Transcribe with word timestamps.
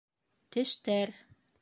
Тештәр 0.55 1.15